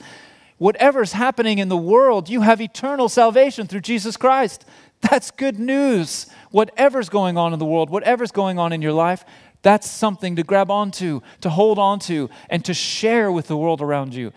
[0.59, 4.63] Whatever's happening in the world, you have eternal salvation through Jesus Christ.
[5.01, 6.27] That's good news.
[6.51, 9.25] Whatever's going on in the world, whatever's going on in your life,
[9.63, 14.13] that's something to grab onto, to hold onto, and to share with the world around
[14.13, 14.33] you.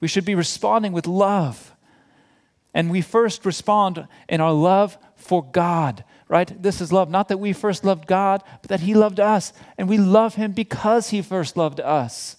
[0.00, 1.75] We should be responding with love.
[2.76, 6.62] And we first respond in our love for God, right?
[6.62, 7.08] This is love.
[7.08, 9.54] Not that we first loved God, but that He loved us.
[9.78, 12.36] And we love Him because He first loved us.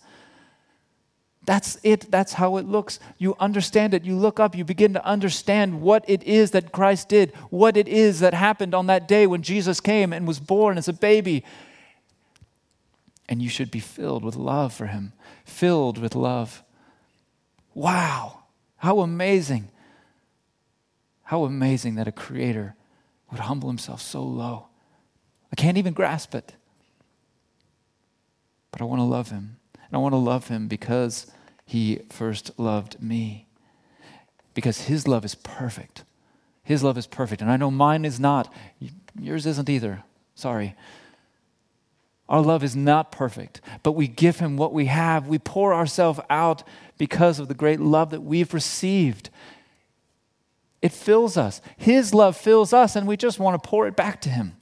[1.44, 2.12] That's it.
[2.12, 3.00] That's how it looks.
[3.18, 4.04] You understand it.
[4.04, 4.56] You look up.
[4.56, 8.76] You begin to understand what it is that Christ did, what it is that happened
[8.76, 11.44] on that day when Jesus came and was born as a baby
[13.28, 15.14] and you should be filled with love for him.
[15.46, 16.64] Filled with love.
[17.74, 18.44] Wow,
[18.78, 19.70] how amazing.
[21.28, 22.76] How amazing that a creator
[23.30, 24.68] would humble himself so low.
[25.52, 26.54] I can't even grasp it.
[28.72, 29.58] But I want to love him.
[29.76, 31.28] And I want to love him because
[31.66, 33.46] he first loved me.
[34.54, 36.06] Because his love is perfect.
[36.64, 37.42] His love is perfect.
[37.42, 38.54] And I know mine is not.
[39.20, 40.04] Yours isn't either.
[40.34, 40.76] Sorry.
[42.30, 45.28] Our love is not perfect, but we give Him what we have.
[45.28, 46.64] We pour ourselves out
[46.98, 49.30] because of the great love that we've received.
[50.82, 51.62] It fills us.
[51.78, 54.56] His love fills us, and we just want to pour it back to Him.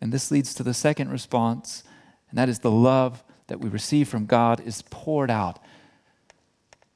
[0.00, 1.84] And this leads to the second response,
[2.30, 5.58] and that is the love that we receive from God is poured out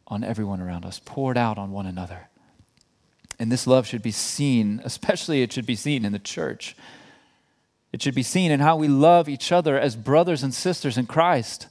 [0.07, 2.29] on everyone around us, poured out on one another.
[3.39, 6.77] And this love should be seen, especially it should be seen in the church.
[7.93, 11.07] It should be seen in how we love each other as brothers and sisters in
[11.07, 11.69] Christ.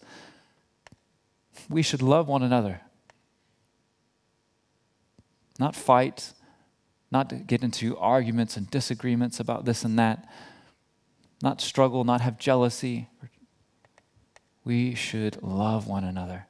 [1.70, 2.82] We should love one another.
[5.60, 6.34] Not fight,
[7.12, 10.28] not get into arguments and disagreements about this and that,
[11.42, 13.10] not struggle, not have jealousy.
[14.64, 16.48] We should love one another.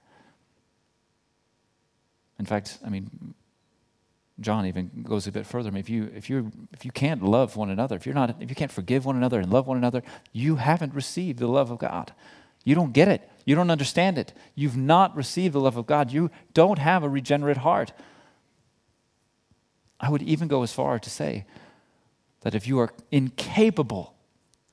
[2.39, 3.33] In fact, I mean,
[4.39, 5.69] John even goes a bit further.
[5.69, 8.35] I mean, If you, if, you, if you can't love one another, if, you're not,
[8.39, 11.71] if you can't forgive one another and love one another, you haven't received the love
[11.71, 12.13] of God.
[12.63, 13.27] You don't get it.
[13.45, 14.33] You don't understand it.
[14.53, 16.11] You've not received the love of God.
[16.11, 17.93] You don't have a regenerate heart.
[19.99, 21.45] I would even go as far to say
[22.41, 24.13] that if you are incapable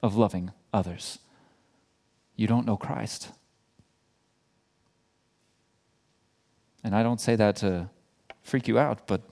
[0.03, 1.19] of loving others,
[2.37, 3.31] you don't know Christ.
[6.83, 7.89] And I don't say that to
[8.43, 9.23] freak you out, but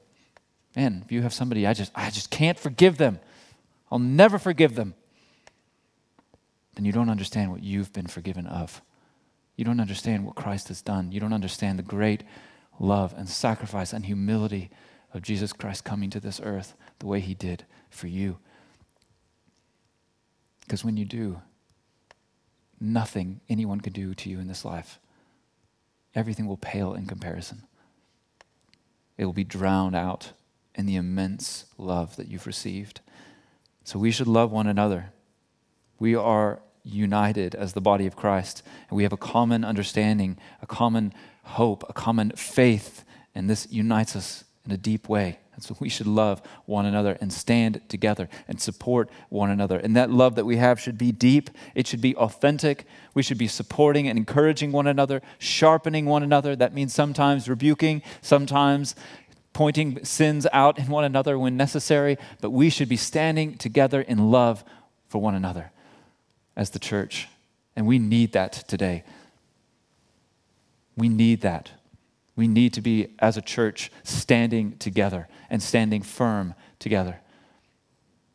[0.75, 3.21] man, if you have somebody I just I just can't forgive them.
[3.91, 4.95] I'll never forgive them.
[6.75, 8.81] Then you don't understand what you've been forgiven of.
[9.57, 11.13] You don't understand what Christ has done.
[11.13, 12.25] You don't understand the great
[12.81, 14.71] love and sacrifice and humility
[15.15, 18.39] of Jesus Christ coming to this earth the way he did for you.
[20.61, 21.43] Because when you do,
[22.81, 24.99] nothing anyone can do to you in this life
[26.15, 27.63] everything will pale in comparison.
[29.17, 30.33] It will be drowned out
[30.75, 33.01] in the immense love that you've received.
[33.85, 35.13] So we should love one another.
[35.99, 40.67] We are united as the body of Christ, and we have a common understanding, a
[40.67, 41.13] common
[41.45, 45.39] hope, a common faith, and this unites us in a deep way.
[45.55, 49.79] And so we should love one another and stand together and support one another.
[49.79, 52.87] And that love that we have should be deep, it should be authentic.
[53.15, 56.57] We should be supporting and encouraging one another, sharpening one another.
[56.57, 58.95] That means sometimes rebuking, sometimes
[59.53, 62.17] pointing sins out in one another when necessary.
[62.41, 64.65] But we should be standing together in love
[65.09, 65.71] for one another
[66.57, 67.29] as the church.
[67.77, 69.05] And we need that today.
[70.97, 71.73] We need that.
[72.35, 77.21] We need to be, as a church, standing together and standing firm together.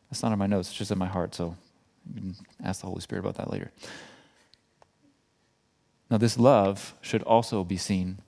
[0.09, 1.55] That's not in my notes, it's just in my heart, so
[2.07, 3.71] you can ask the Holy Spirit about that later.
[6.09, 8.19] Now, this love should also be seen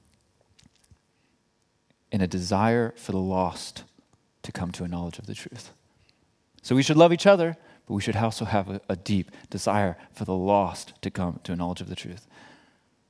[2.11, 3.83] in a desire for the lost
[4.43, 5.71] to come to a knowledge of the truth.
[6.61, 7.55] So we should love each other,
[7.87, 11.53] but we should also have a, a deep desire for the lost to come to
[11.53, 12.27] a knowledge of the truth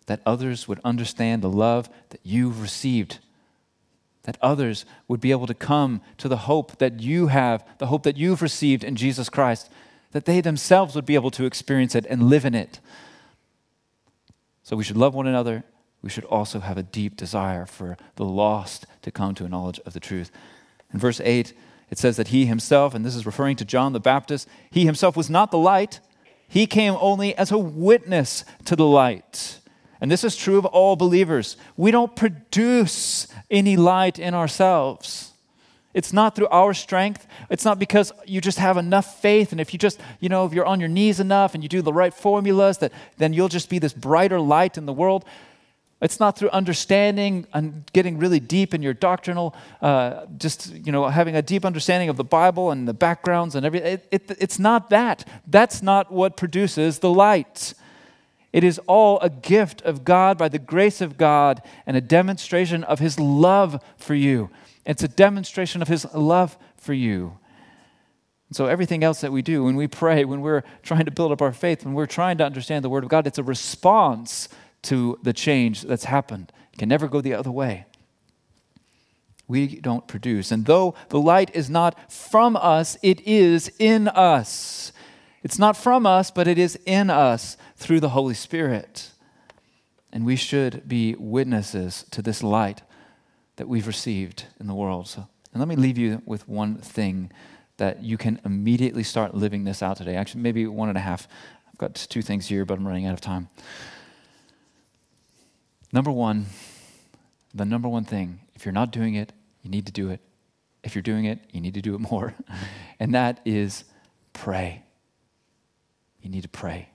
[0.10, 3.20] that others would understand the love that you've received.
[4.24, 8.02] That others would be able to come to the hope that you have, the hope
[8.04, 9.70] that you've received in Jesus Christ,
[10.12, 12.80] that they themselves would be able to experience it and live in it.
[14.64, 15.64] So we should love one another.
[16.02, 19.80] We should also have a deep desire for the lost to come to a knowledge
[19.86, 20.32] of the truth.
[20.92, 21.54] In verse 8,
[21.92, 25.16] it says that he himself, and this is referring to John the Baptist, he himself
[25.16, 26.00] was not the light,
[26.48, 29.59] he came only as a witness to the light.
[30.02, 31.58] And this is true of all believers.
[31.76, 35.34] We don't produce any light in ourselves.
[35.94, 37.28] It's not through our strength.
[37.50, 39.52] It's not because you just have enough faith.
[39.52, 41.82] And if you just, you know, if you're on your knees enough and you do
[41.82, 45.26] the right formulas, that then you'll just be this brighter light in the world.
[46.02, 51.08] It's not through understanding and getting really deep in your doctrinal, uh, just, you know,
[51.08, 53.94] having a deep understanding of the Bible and the backgrounds and everything.
[53.94, 55.28] It, it, it's not that.
[55.46, 57.74] That's not what produces the light.
[58.52, 62.84] It is all a gift of God by the grace of God and a demonstration
[62.84, 64.50] of His love for you.
[64.86, 67.38] It's a demonstration of His love for you.
[68.52, 71.42] So, everything else that we do, when we pray, when we're trying to build up
[71.42, 74.50] our faith, when we're trying to understand the Word of God, it's a response
[74.84, 76.52] to the change that's happened.
[76.74, 77.86] It can never go the other way.
[79.48, 80.52] We don't produce.
[80.52, 84.92] And though the light is not from us, it is in us.
[85.44, 89.12] It's not from us, but it is in us through the Holy Spirit.
[90.12, 92.82] And we should be witnesses to this light
[93.56, 95.08] that we've received in the world.
[95.08, 97.32] So, and let me leave you with one thing
[97.78, 100.16] that you can immediately start living this out today.
[100.16, 101.28] Actually, maybe one and a half.
[101.68, 103.50] I've got two things here, but I'm running out of time.
[105.92, 106.48] Number one,
[107.54, 109.32] the number one thing, if you're not doing it,
[109.64, 110.20] you need to do it.
[110.84, 112.34] If you're doing it, you need to do it more.
[113.00, 113.86] and that is
[114.34, 114.84] pray.
[116.22, 116.90] You need to pray.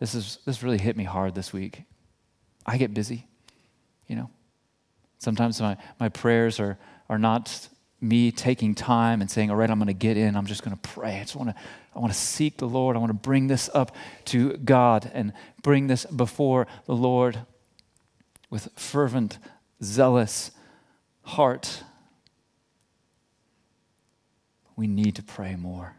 [0.00, 1.84] This, is, this really hit me hard this week.
[2.66, 3.26] I get busy,
[4.08, 4.30] you know.
[5.18, 7.68] Sometimes my, my prayers are, are not
[8.00, 10.34] me taking time and saying, all right, I'm going to get in.
[10.34, 11.18] I'm just going to pray.
[11.18, 11.54] I just want to,
[11.94, 12.96] I want to seek the Lord.
[12.96, 13.94] I want to bring this up
[14.26, 17.40] to God and bring this before the Lord
[18.48, 19.38] with fervent,
[19.82, 20.50] zealous
[21.22, 21.84] heart.
[24.76, 25.96] We need to pray more.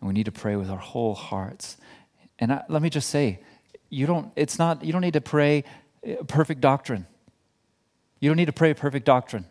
[0.00, 1.76] And we need to pray with our whole hearts.
[2.44, 3.40] And I, let me just say,
[3.88, 5.64] you don't, it's not, you don't need to pray
[6.06, 7.06] uh, perfect doctrine.
[8.20, 9.46] You don't need to pray perfect doctrine.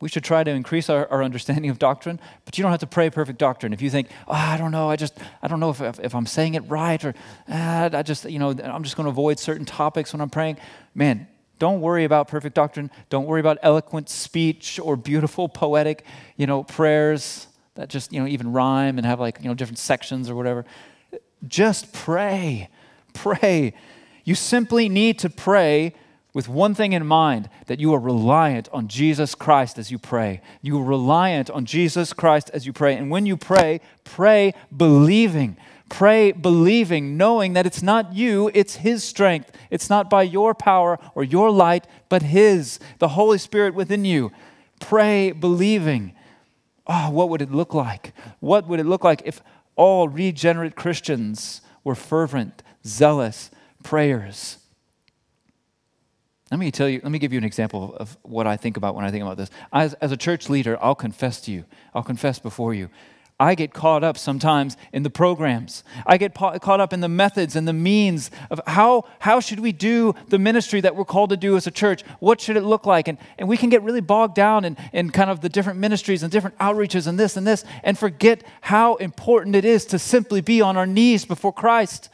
[0.00, 2.86] We should try to increase our, our understanding of doctrine, but you don't have to
[2.86, 3.72] pray perfect doctrine.
[3.72, 6.14] If you think, oh, I don't know, I just, I don't know if, if, if
[6.14, 7.14] I'm saying it right, or
[7.48, 10.58] ah, I just, you know, I'm just going to avoid certain topics when I'm praying,
[10.94, 11.26] man,
[11.60, 12.90] Don't worry about perfect doctrine.
[13.10, 16.04] Don't worry about eloquent speech or beautiful poetic,
[16.38, 19.78] you know, prayers that just, you know, even rhyme and have like, you know, different
[19.78, 20.64] sections or whatever.
[21.46, 22.68] Just pray.
[23.12, 23.74] Pray.
[24.24, 25.94] You simply need to pray
[26.32, 30.40] with one thing in mind that you are reliant on Jesus Christ as you pray.
[30.62, 32.94] You are reliant on Jesus Christ as you pray.
[32.96, 35.56] And when you pray, pray believing.
[35.88, 39.50] Pray believing, knowing that it's not you, it's His strength.
[39.70, 44.30] It's not by your power or your light, but His, the Holy Spirit within you.
[44.78, 46.12] Pray believing.
[46.86, 48.14] Oh, what would it look like?
[48.38, 49.42] What would it look like if
[49.76, 53.50] all regenerate Christians were fervent, zealous
[53.82, 54.58] prayers?
[56.50, 58.96] Let me tell you, let me give you an example of what I think about
[58.96, 59.50] when I think about this.
[59.72, 61.64] As, as a church leader, I'll confess to you,
[61.94, 62.90] I'll confess before you.
[63.40, 65.82] I get caught up sometimes in the programs.
[66.06, 69.58] I get pa- caught up in the methods and the means of how, how should
[69.58, 72.02] we do the ministry that we're called to do as a church?
[72.20, 73.08] What should it look like?
[73.08, 76.22] And, and we can get really bogged down in, in kind of the different ministries
[76.22, 80.40] and different outreaches and this and this and forget how important it is to simply
[80.40, 82.10] be on our knees before Christ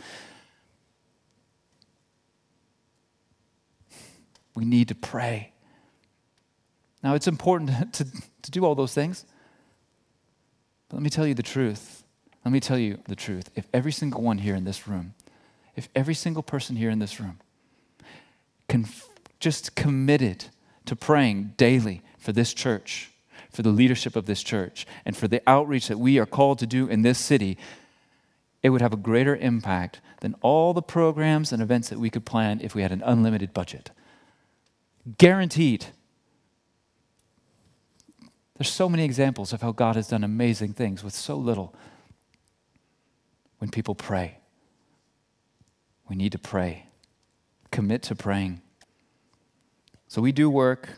[4.56, 5.52] We need to pray.
[7.04, 8.06] Now, it's important to,
[8.42, 9.24] to do all those things.
[10.88, 12.04] But let me tell you the truth.
[12.44, 13.50] Let me tell you the truth.
[13.54, 15.14] If every single one here in this room,
[15.74, 17.38] if every single person here in this room
[18.68, 18.86] can
[19.40, 20.46] just committed
[20.86, 23.10] to praying daily for this church,
[23.50, 26.66] for the leadership of this church, and for the outreach that we are called to
[26.66, 27.58] do in this city,
[28.62, 32.24] it would have a greater impact than all the programs and events that we could
[32.24, 33.90] plan if we had an unlimited budget.
[35.18, 35.86] Guaranteed.
[38.58, 41.74] There's so many examples of how God has done amazing things with so little.
[43.58, 44.38] When people pray,
[46.08, 46.86] we need to pray,
[47.70, 48.62] commit to praying.
[50.08, 50.88] So we do work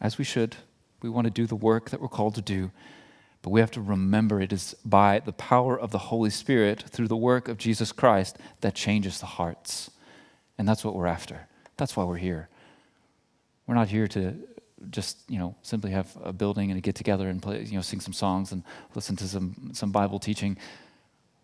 [0.00, 0.56] as we should.
[1.02, 2.70] We want to do the work that we're called to do.
[3.42, 7.08] But we have to remember it is by the power of the Holy Spirit through
[7.08, 9.90] the work of Jesus Christ that changes the hearts.
[10.58, 11.46] And that's what we're after.
[11.78, 12.50] That's why we're here.
[13.66, 14.36] We're not here to
[14.88, 17.82] just you know simply have a building and a get together and play you know
[17.82, 18.62] sing some songs and
[18.94, 20.56] listen to some some Bible teaching.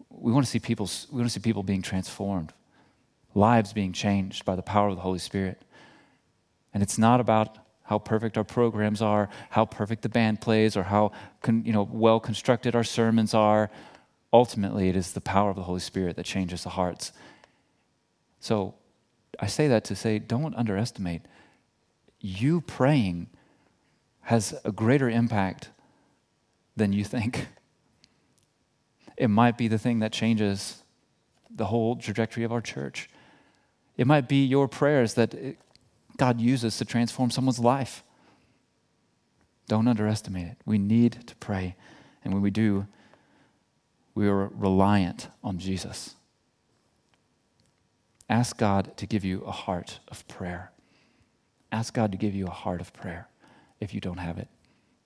[0.09, 2.53] We want to see people we want to see people being transformed,
[3.35, 5.63] lives being changed by the power of the Holy Spirit.
[6.73, 10.83] And it's not about how perfect our programs are, how perfect the band plays, or
[10.83, 11.13] how
[11.43, 13.71] con, you know well constructed our sermons are.
[14.33, 17.13] Ultimately, it is the power of the Holy Spirit that changes the hearts.
[18.41, 18.75] So,
[19.41, 21.23] I say that to say, don't underestimate
[22.27, 23.29] you praying
[24.23, 25.71] has a greater impact
[26.77, 27.49] than you think.
[29.17, 30.83] It might be the thing that changes
[31.49, 33.09] the whole trajectory of our church.
[33.97, 35.35] It might be your prayers that
[36.17, 38.03] God uses to transform someone's life.
[39.69, 40.57] Don't underestimate it.
[40.67, 41.77] We need to pray.
[42.25, 42.87] And when we do,
[44.15, 46.15] we are reliant on Jesus.
[48.29, 50.73] Ask God to give you a heart of prayer.
[51.77, 53.29] Ask God to give you a heart of prayer
[53.81, 54.49] if you don't have it.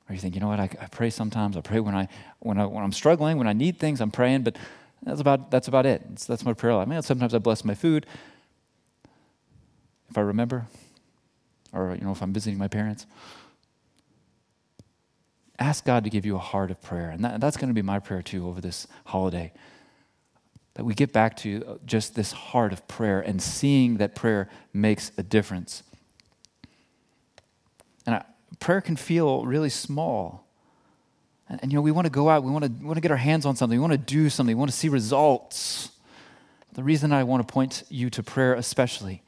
[0.09, 1.57] Or you think, you know what, I, I pray sometimes.
[1.57, 2.07] I pray when, I,
[2.39, 4.57] when, I, when I'm struggling, when I need things, I'm praying, but
[5.03, 6.01] that's about, that's about it.
[6.13, 6.87] It's, that's my prayer life.
[6.87, 8.07] Man, sometimes I bless my food
[10.09, 10.69] if I remember,
[11.73, 13.05] or you know, if I'm visiting my parents.
[15.59, 17.11] Ask God to give you a heart of prayer.
[17.11, 19.53] And that, that's going to be my prayer too over this holiday.
[20.75, 25.11] That we get back to just this heart of prayer and seeing that prayer makes
[25.19, 25.83] a difference.
[28.59, 30.47] Prayer can feel really small.
[31.49, 33.11] And, and, you know, we want to go out, we want to, want to get
[33.11, 35.91] our hands on something, we want to do something, we want to see results.
[36.73, 39.23] The reason I want to point you to prayer, especially,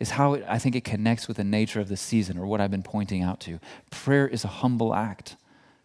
[0.00, 2.60] is how it, I think it connects with the nature of the season or what
[2.60, 3.60] I've been pointing out to.
[3.90, 5.36] Prayer is a humble act.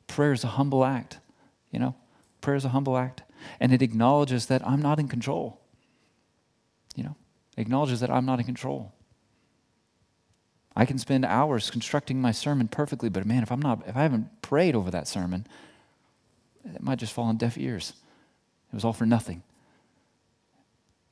[0.07, 1.19] Prayer is a humble act.
[1.69, 1.95] You know,
[2.41, 3.21] prayer is a humble act.
[3.59, 5.59] And it acknowledges that I'm not in control.
[6.95, 7.15] You know,
[7.57, 8.93] acknowledges that I'm not in control.
[10.75, 14.01] I can spend hours constructing my sermon perfectly, but man, if I'm not, if I
[14.01, 15.47] haven't prayed over that sermon,
[16.65, 17.93] it might just fall on deaf ears.
[18.71, 19.43] It was all for nothing.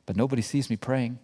[0.05, 1.19] But nobody sees me praying.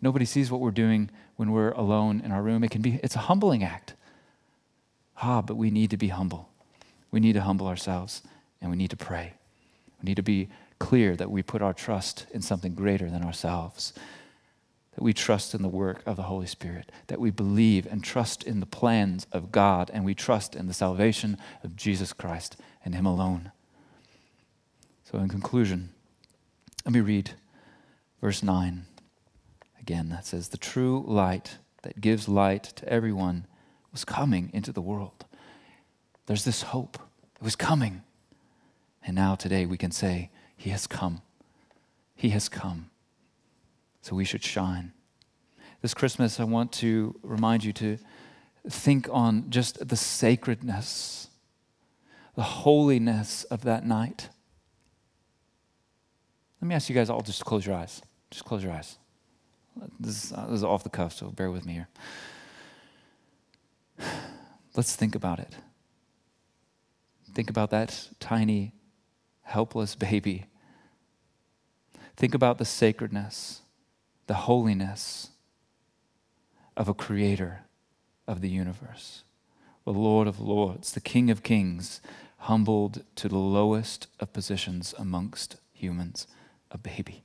[0.00, 2.64] Nobody sees what we're doing when we're alone in our room.
[2.64, 3.94] It can be, it's a humbling act.
[5.20, 6.48] Ah, but we need to be humble.
[7.10, 8.22] We need to humble ourselves
[8.60, 9.34] and we need to pray.
[10.00, 10.48] We need to be
[10.78, 13.92] clear that we put our trust in something greater than ourselves
[14.98, 18.42] that we trust in the work of the Holy Spirit, that we believe and trust
[18.42, 22.96] in the plans of God, and we trust in the salvation of Jesus Christ and
[22.96, 23.52] Him alone.
[25.04, 25.90] So, in conclusion,
[26.84, 27.30] let me read
[28.20, 28.86] verse 9
[29.78, 30.08] again.
[30.08, 33.46] That says, The true light that gives light to everyone
[33.92, 35.26] was coming into the world.
[36.26, 36.98] There's this hope.
[37.36, 38.02] It was coming.
[39.06, 41.22] And now today we can say, He has come.
[42.16, 42.90] He has come.
[44.08, 44.92] So we should shine.
[45.82, 47.98] This Christmas, I want to remind you to
[48.66, 51.28] think on just the sacredness,
[52.34, 54.30] the holiness of that night.
[56.62, 58.00] Let me ask you guys all just close your eyes.
[58.30, 58.96] Just close your eyes.
[60.00, 61.88] This is, uh, this is off the cuff, so bear with me here.
[64.74, 65.54] Let's think about it.
[67.34, 68.72] Think about that tiny,
[69.42, 70.46] helpless baby.
[72.16, 73.60] Think about the sacredness,
[74.28, 75.30] the holiness
[76.76, 77.62] of a creator
[78.26, 79.24] of the universe,
[79.84, 82.00] the Lord of lords, the King of kings,
[82.40, 86.26] humbled to the lowest of positions amongst humans,
[86.70, 87.24] a baby.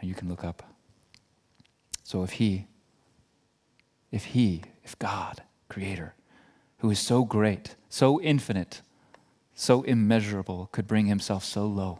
[0.00, 0.62] You can look up.
[2.02, 2.66] So if He,
[4.10, 6.14] if He, if God, Creator,
[6.78, 8.80] who is so great, so infinite,
[9.60, 11.98] so immeasurable, could bring Himself so low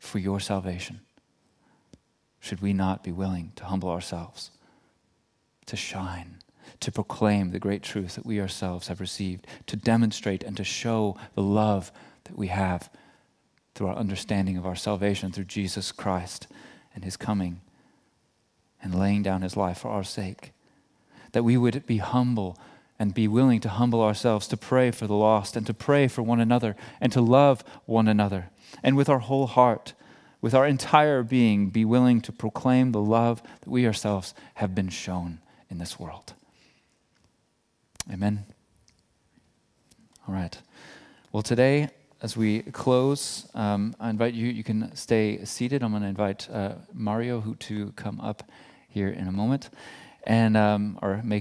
[0.00, 1.00] for your salvation,
[2.40, 4.50] should we not be willing to humble ourselves,
[5.66, 6.38] to shine,
[6.80, 11.16] to proclaim the great truth that we ourselves have received, to demonstrate and to show
[11.36, 11.92] the love
[12.24, 12.90] that we have
[13.76, 16.48] through our understanding of our salvation through Jesus Christ
[16.96, 17.60] and his coming
[18.82, 20.52] and laying down his life for our sake.
[21.30, 22.58] That we would be humble
[23.00, 26.22] and be willing to humble ourselves to pray for the lost and to pray for
[26.22, 28.50] one another and to love one another.
[28.82, 29.94] And with our whole heart,
[30.42, 34.90] with our entire being, be willing to proclaim the love that we ourselves have been
[34.90, 35.38] shown
[35.70, 36.34] in this world.
[38.12, 38.44] Amen.
[40.28, 40.58] All right.
[41.32, 41.88] Well, today,
[42.20, 45.82] as we close, um, I invite you, you can stay seated.
[45.82, 48.42] I'm going to invite uh, Mario to come up
[48.90, 49.70] here in a moment
[50.24, 51.38] and um, or make his